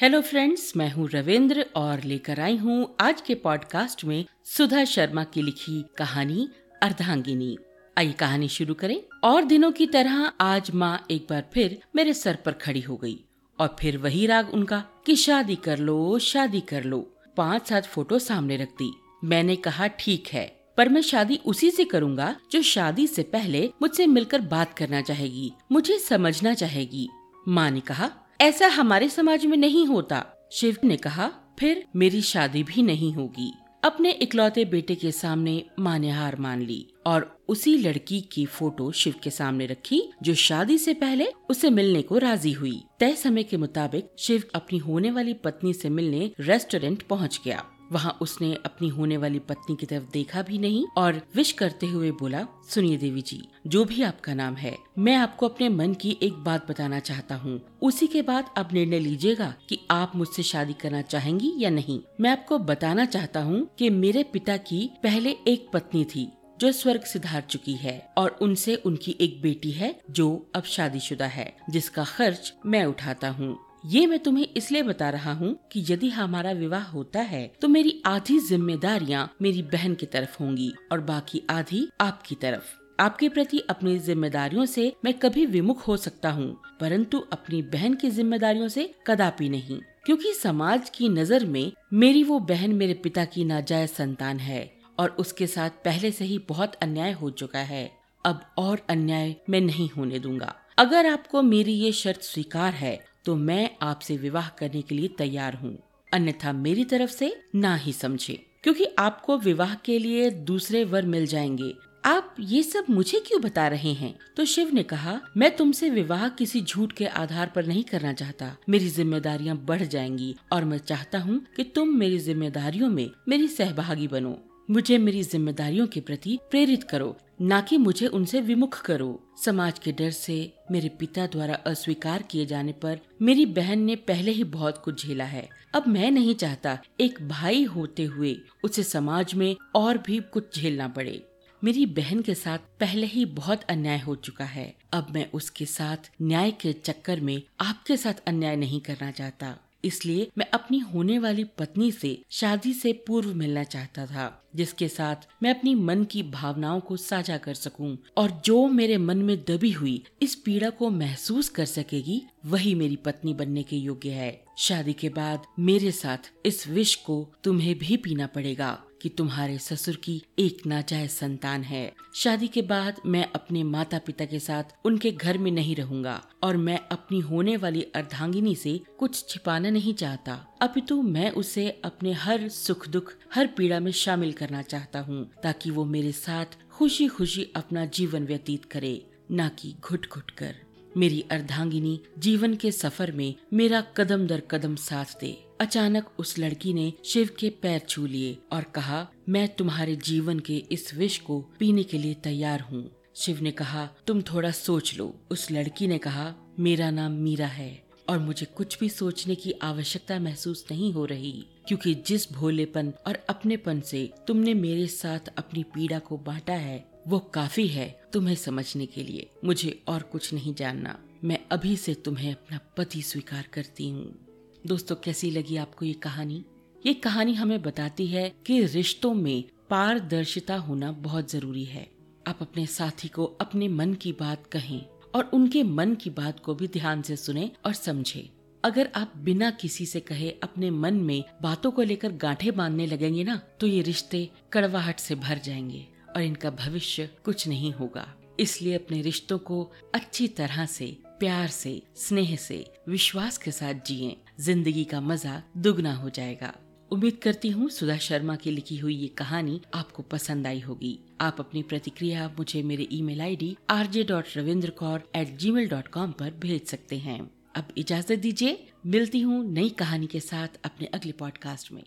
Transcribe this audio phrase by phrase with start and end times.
[0.00, 5.24] Hello friends मैं हूँ रविंद्र और लेकर आई हूँ आज के पॉडकास्ट में सुधा शर्मा
[5.24, 6.48] की लिखी कहानी
[6.82, 7.58] अर्धांगिनी।
[7.98, 12.36] आइए कहानी शुरू करें और दिनों की तरह आज माँ एक बार फिर मेरे सर
[12.36, 13.24] पर खड़ी हो गई
[13.58, 17.00] और फिर वही राग उनका कि शादी कर लो, शादी कर लो,
[17.36, 18.92] पाँच सात फ़ोटो सामने रख दी।
[19.24, 20.46] मैंने कहा, ठीक है,
[20.76, 25.52] पर मैं शादी उसी से करूँगा जो शादी से पहले मुझसे मिलकर बात करना चाहेगी,
[25.72, 27.08] मुझे समझना चाहेगी।
[27.48, 28.10] माँ ने कहा
[28.40, 33.52] ऐसा हमारे समाज में नहीं होता। शिव ने कहा, फिर मेरी शादी भी नहीं होगी।
[33.84, 38.90] अपने इकलौते बेटे के सामने माँ ने हार मान ली और उसी लड़की की फ़ोटो
[38.92, 43.42] शिव के सामने रखी, जो शादी से पहले उसे मिलने को राज़ी हुई। तय समय
[43.42, 48.88] के मुताबिक शिव अपनी होने वाली पत्नी से मिलने रेस्टोरेंट पहुँच गया। वहाँ उसने अपनी
[48.88, 53.22] होने वाली पत्नी की तरफ़ देखा भी नहीं और विश करते हुए बोला, सुनिए देवी
[53.22, 57.34] जी, जो भी आपका नाम है, मैं आपको अपने मन की एक बात बताना चाहता
[57.34, 62.00] हूँ। उसी के बाद आप निर्णय लीजिएगा कि आप मुझसे शादी करना चाहेंगी या नहीं।
[62.20, 66.28] मैं आपको बताना चाहता हूँ कि मेरे पिता की पहले एक पत्नी थी,
[66.60, 71.26] जो स्वर्ग से धार चुकी है और उनसे उनकी एक बेटी है, जो अब शादीशुदा
[71.26, 76.08] है, जिसका खर्च मैं उठाता हूँ। ये मैं तुम्हें इसलिए बता रहा हूँ कि यदि
[76.08, 81.42] हमारा विवाह होता है तो मेरी आधी जिम्मेदारियाँ मेरी बहन की तरफ़ होंगी और बाकी
[81.50, 82.64] आधी आपकी तरफ़।
[82.98, 88.10] आपके प्रति अपनी जिम्मेदारियों से मैं कभी विमुख हो सकता हूँ, परंतु अपनी बहन की
[88.10, 93.44] जिम्मेदारियों से कदापि नहीं। क्योंकि समाज की नज़र में मेरी वो बहन मेरे पिता की
[93.44, 97.90] नाजायज संतान है और उसके साथ पहले से ही बहुत अन्याय हो चुका है।
[98.24, 103.34] अब और अन्याय मैं नहीं होने दूँगा। अगर आपको मेरी ये शर्त स्वीकार है तो
[103.36, 105.76] मैं आपसे विवाह करने के लिए तैयार हूँ।
[106.12, 111.26] अन्यथा मेरी तरफ़ से ना ही समझे, क्योंकि आपको विवाह के लिए दूसरे वर मिल
[111.26, 111.72] जाएँगे।
[112.04, 114.14] आप ये सब मुझे क्यों बता रहे हैं?
[114.36, 118.56] तो शिव ने कहा, मैं तुमसे विवाह किसी झूठ के आधार पर नहीं करना चाहता।
[118.68, 124.08] मेरी जिम्मेदारियाँ बढ़ जाएँगी, और मैं चाहता हूँ कि तुम मेरी जिम्मेदारियों में मेरी सहभागी
[124.08, 124.38] बनो।
[124.70, 129.92] मुझे मेरी जिम्मेदारियों के प्रति प्रेरित करो। न कि मुझे उनसे विमुख करो। समाज के
[129.92, 134.82] डर से मेरे पिता द्वारा अस्वीकार किए जाने पर मेरी बहन ने पहले ही बहुत
[134.84, 139.98] कुछ झेला है। अब मैं नहीं चाहता एक भाई होते हुए उसे समाज में और
[139.98, 141.26] भी कुछ झेलना पड़े।
[141.64, 146.10] मेरी बहन के साथ पहले ही बहुत अन्याय हो चुका है। अब मैं उसके साथ
[146.22, 151.44] न्याय के चक्कर में आपके साथ अन्याय नहीं करना चाहता। इसलिए मैं अपनी होने वाली
[151.58, 156.80] पत्नी से शादी से पूर्व मिलना चाहता था, जिसके साथ मैं अपनी मन की भावनाओं
[156.80, 161.48] को साझा कर सकूँ और जो मेरे मन में दबी हुई इस पीड़ा को महसूस
[161.48, 166.66] कर सकेगी, वही मेरी पत्नी बनने के योग्य है। शादी के बाद मेरे साथ इस
[166.68, 172.48] विष को तुम्हें भी पीना पड़ेगा। कि तुम्हारे ससुर की एक नाजायज संतान है। शादी
[172.48, 176.78] के बाद मैं अपने माता पिता के साथ उनके घर में नहीं रहूँगा और मैं
[176.92, 182.88] अपनी होने वाली अर्धांगिनी से कुछ छिपाना नहीं चाहता। अपितु मैं उसे अपने हर सुख
[182.88, 187.84] दुख, हर पीड़ा में शामिल करना चाहता हूँ ताकि वो मेरे साथ खुशी खुशी अपना
[187.84, 190.54] जीवन व्यतीत करे, न कि घुट घुट कर।
[190.96, 196.72] मेरी अर्धांगिनी जीवन के सफ़र में मेरा कदम दर कदम साथ दे। अचानक उस लड़की
[196.74, 201.40] ने शिव के पैर छू लिए और कहा, मैं तुम्हारे जीवन के इस विष को
[201.58, 205.98] पीने के लिए तैयार हूँ। शिव ने कहा, तुम थोड़ा सोच लो। उस लड़की ने
[205.98, 211.04] कहा, मेरा नाम मीरा है और मुझे कुछ भी सोचने की आवश्यकता महसूस नहीं हो
[211.04, 211.32] रही,
[211.68, 217.18] क्योंकि जिस भोलेपन और अपनेपन से तुमने मेरे साथ अपनी पीड़ा को बांटा है वो
[217.18, 222.32] काफ़ी है तुम्हें समझने के लिए। मुझे और कुछ नहीं जानना। मैं अभी से तुम्हें
[222.32, 224.26] अपना पति स्वीकार करती हूँ।
[224.66, 226.44] दोस्तों, कैसी लगी आपको ये कहानी?
[226.86, 231.90] ये कहानी हमें बताती है कि रिश्तों में पारदर्शिता होना बहुत ज़रूरी है।
[232.26, 236.54] आप अपने साथी को अपने मन की बात कहें और उनके मन की बात को
[236.54, 238.30] भी ध्यान से सुने और समझे।
[238.64, 243.24] अगर आप बिना किसी से कहे अपने मन में बातों को लेकर गांठे बांधने लगेंगे
[243.24, 248.06] ना तो ये रिश्ते कड़वाहट से भर जाएँगे। और इनका भविष्य कुछ नहीं होगा।
[248.40, 254.16] इसलिए अपने रिश्तों को अच्छी तरह से, प्यार से, स्नेह से, विश्वास के साथ जिए।
[254.40, 256.54] ज़िंदगी का मज़ा दुगना हो जाएगा।
[256.90, 261.36] उम्मीद करती हूँ सुधा शर्मा की लिखी हुई ये कहानी आपको पसंद आई होगी। आप
[261.40, 266.14] अपनी प्रतिक्रिया मुझे मेरे email ID R J dot Ravindra Kaur at gmail dot com
[266.22, 267.20] आरोप भेज सकते हैं।
[267.56, 271.84] अब इजाज़त दीजिए, मिलती हूँ नई कहानी के साथ अपने अगले पॉडकास्ट में।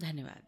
[0.00, 0.45] धन्यवाद।